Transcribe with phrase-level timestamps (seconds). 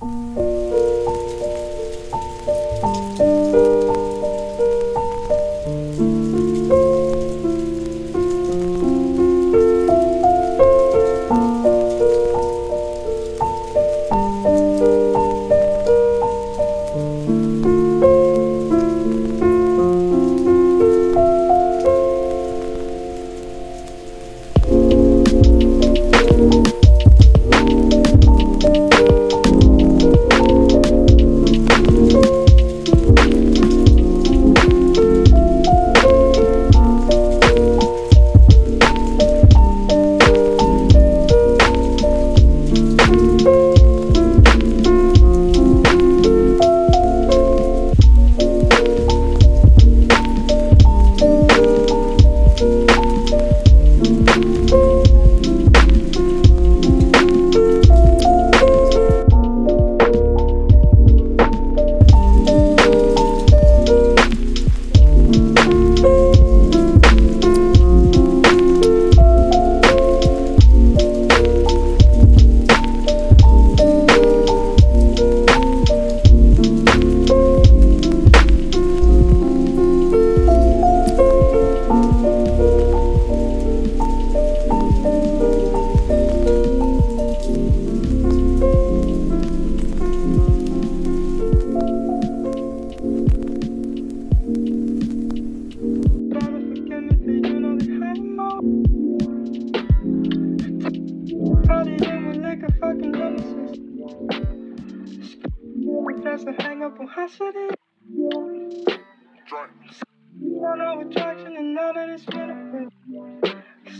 [0.00, 0.47] you.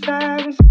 [0.08, 0.67] flowers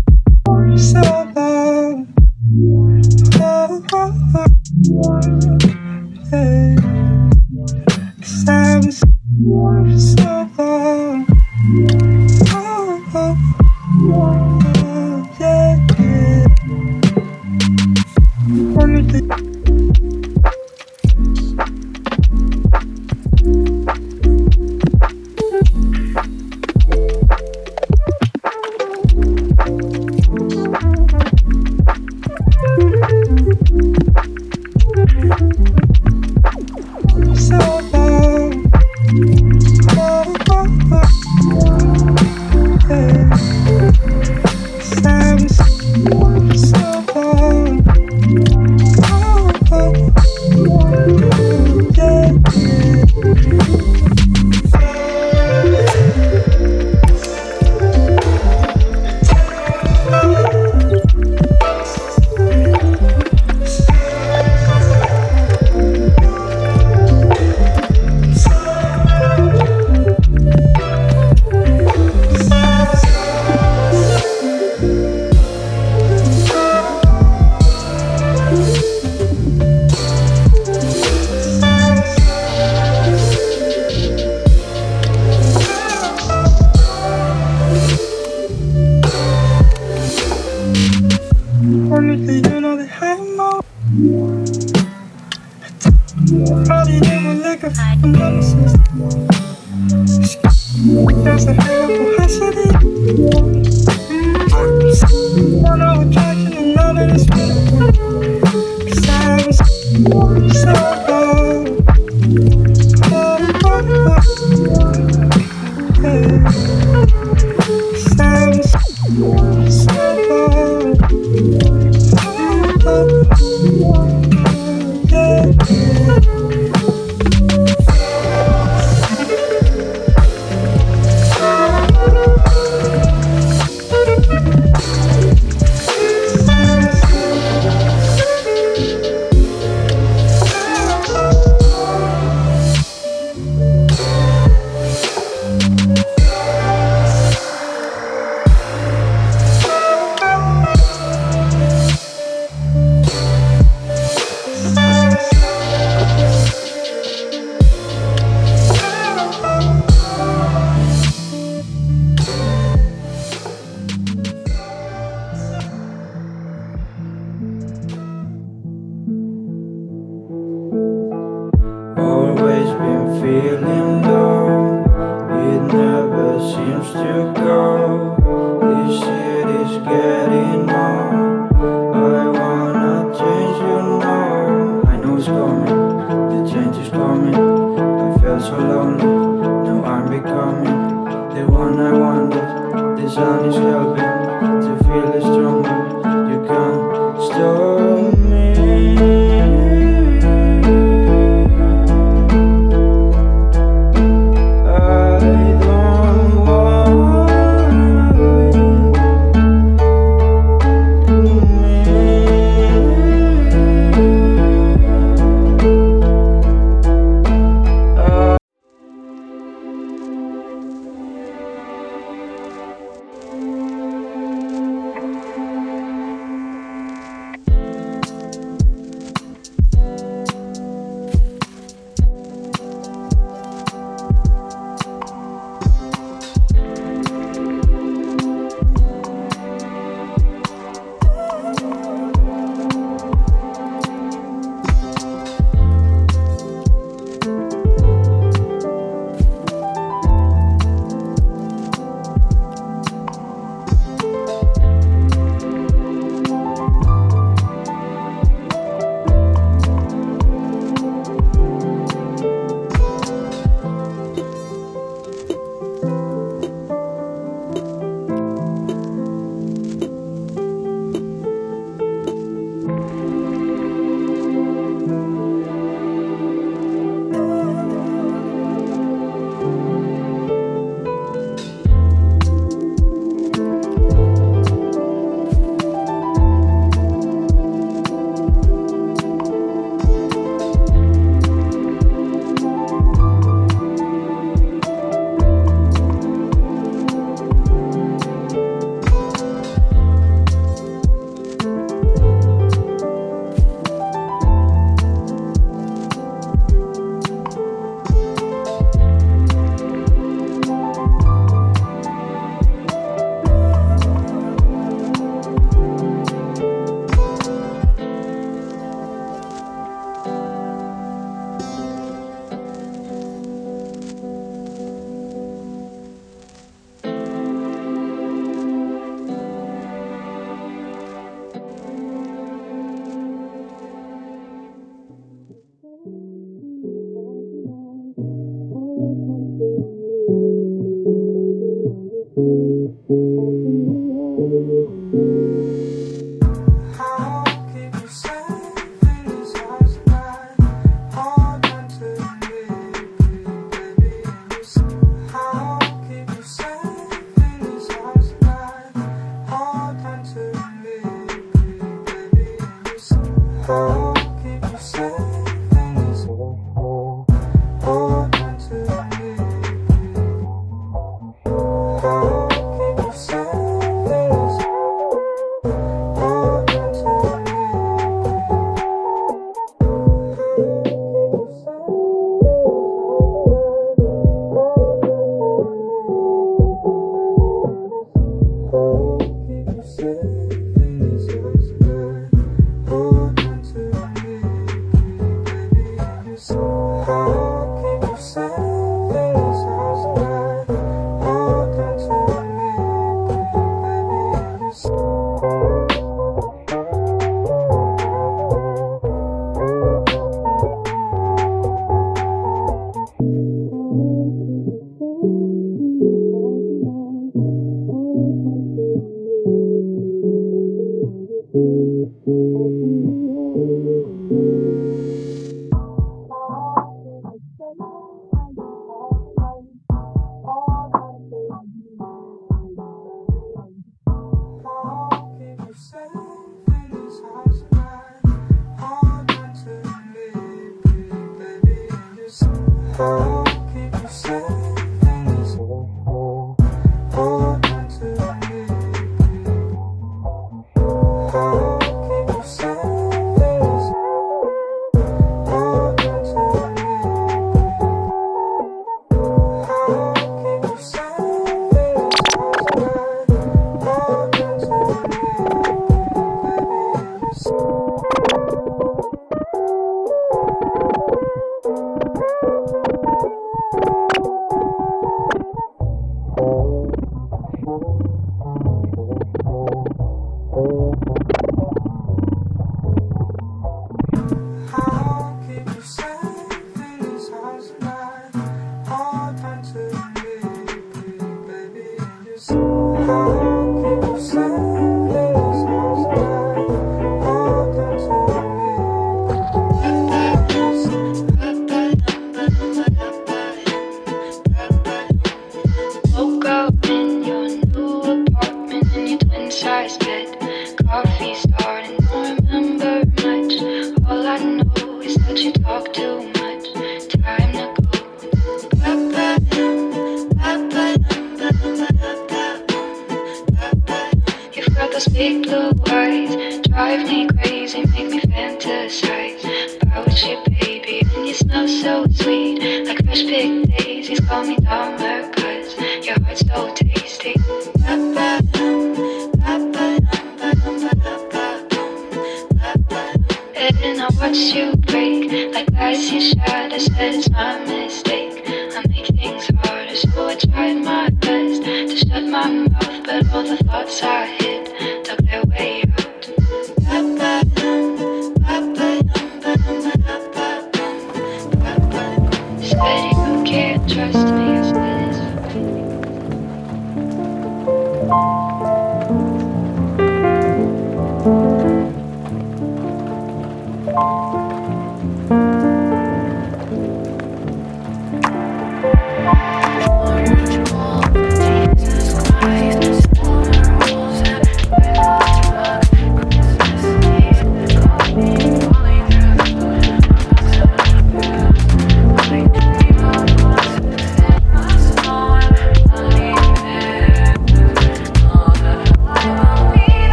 [544.18, 546.12] Watch you break like glass you.
[546.26, 548.24] I said it's my mistake.
[548.28, 553.22] I make things harder, so I tried my best to shut my mouth, but all
[553.22, 555.47] the thoughts I hid dug their way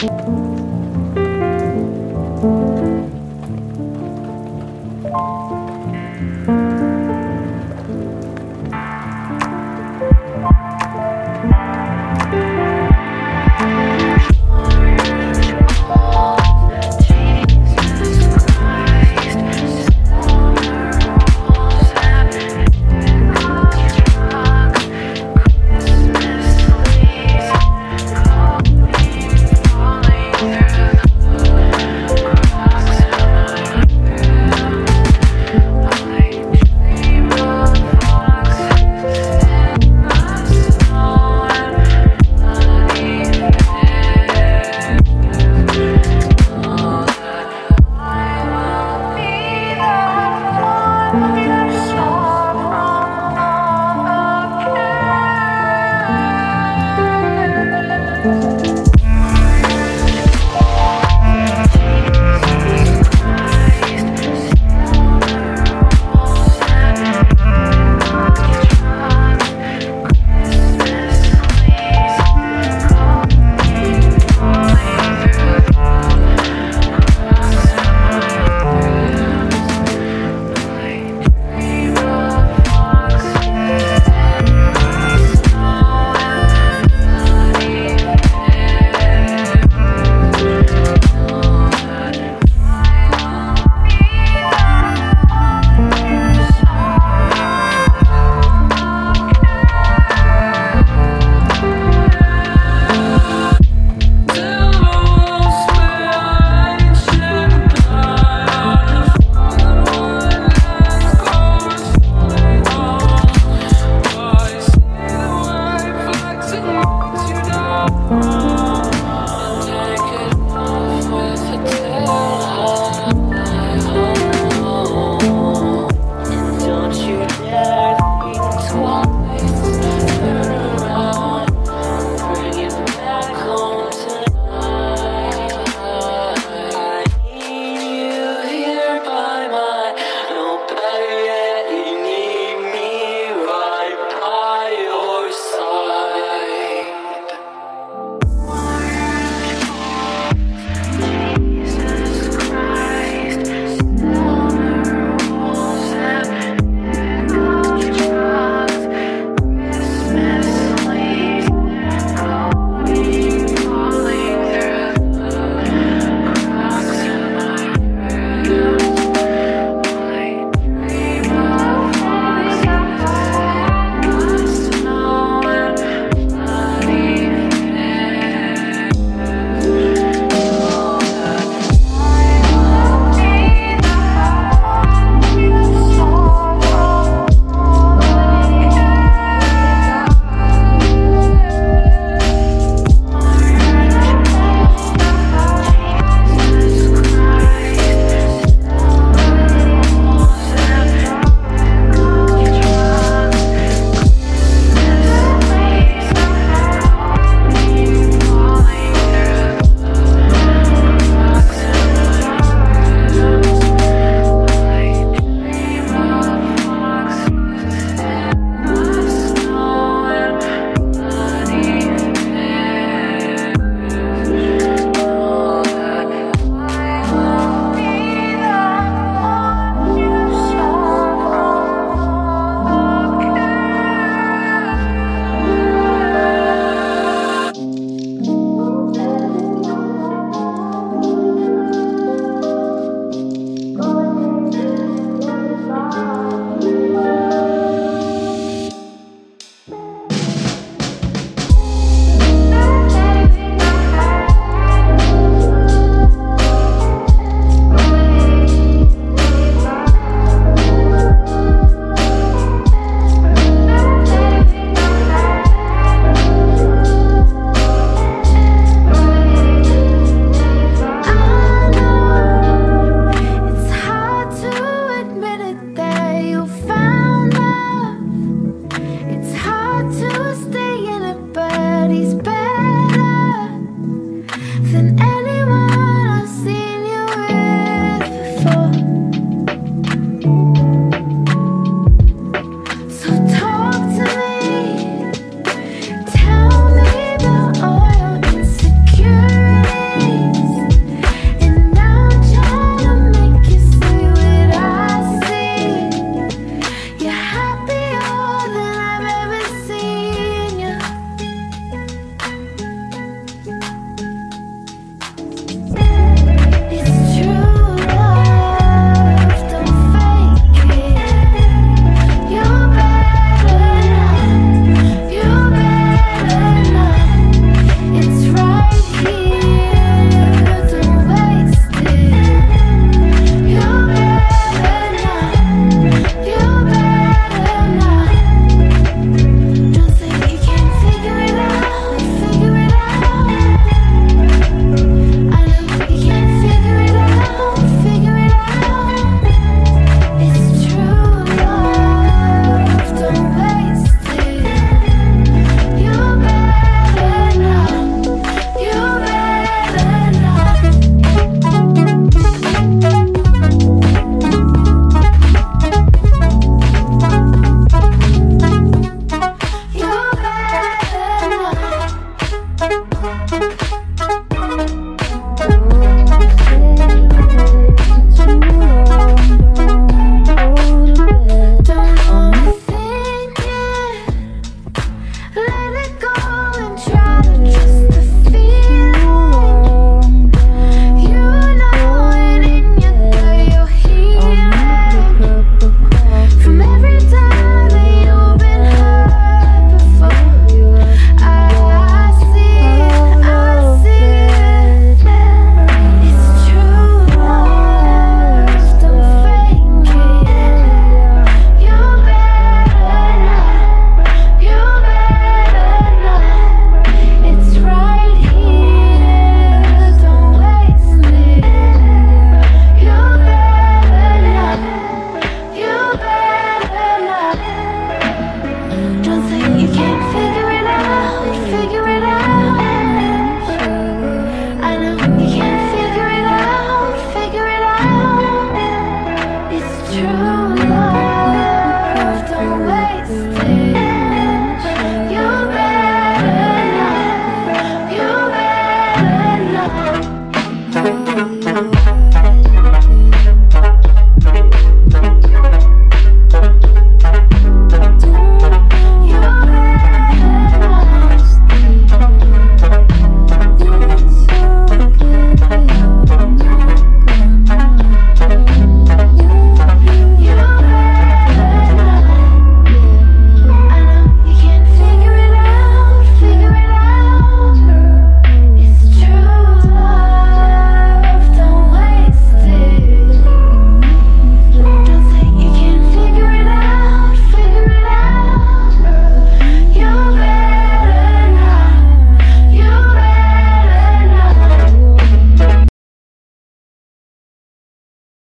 [0.00, 0.49] Dream